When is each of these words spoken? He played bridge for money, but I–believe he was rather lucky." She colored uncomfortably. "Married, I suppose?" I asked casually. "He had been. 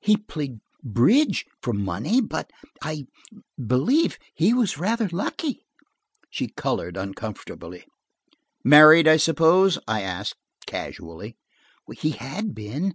He 0.00 0.16
played 0.16 0.60
bridge 0.82 1.44
for 1.60 1.74
money, 1.74 2.22
but 2.22 2.50
I–believe 2.80 4.16
he 4.32 4.54
was 4.54 4.78
rather 4.78 5.06
lucky." 5.12 5.66
She 6.30 6.48
colored 6.48 6.96
uncomfortably. 6.96 7.84
"Married, 8.64 9.06
I 9.06 9.18
suppose?" 9.18 9.78
I 9.86 10.00
asked 10.00 10.36
casually. 10.66 11.36
"He 11.98 12.12
had 12.12 12.54
been. 12.54 12.94